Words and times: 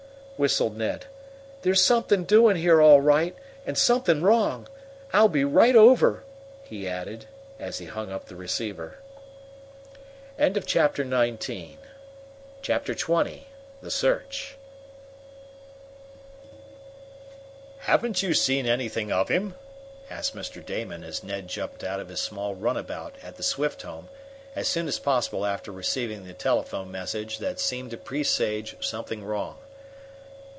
whistled 0.41 0.75
Ned. 0.75 1.05
"There's 1.61 1.83
something 1.83 2.23
doing 2.23 2.55
here, 2.55 2.81
all 2.81 2.99
right, 2.99 3.35
and 3.63 3.77
something 3.77 4.23
wrong! 4.23 4.67
I'll 5.13 5.27
be 5.27 5.45
right 5.45 5.75
over!" 5.75 6.23
he 6.63 6.87
added, 6.87 7.27
as 7.59 7.77
he 7.77 7.85
hung 7.85 8.11
up 8.11 8.25
the 8.25 8.35
receiver. 8.35 8.97
Chapter 10.39 11.03
XX 11.05 11.75
The 13.83 13.91
Search 13.91 14.55
"Haven't 17.77 18.23
you 18.23 18.33
seen 18.33 18.65
anything 18.65 19.11
of 19.11 19.29
him?" 19.29 19.53
asked 20.09 20.35
Mr. 20.35 20.65
Damon, 20.65 21.03
as 21.03 21.23
Ned 21.23 21.49
jumped 21.49 21.83
out 21.83 21.99
of 21.99 22.09
his 22.09 22.19
small 22.19 22.55
runabout 22.55 23.13
at 23.21 23.35
the 23.35 23.43
Swift 23.43 23.83
home 23.83 24.09
as 24.55 24.67
soon 24.67 24.87
as 24.87 24.97
possible 24.97 25.45
after 25.45 25.71
receiving 25.71 26.25
the 26.25 26.33
telephone 26.33 26.89
message 26.91 27.37
that 27.37 27.59
seemed 27.59 27.91
to 27.91 27.97
presage 27.97 28.75
something 28.83 29.23
wrong. 29.23 29.59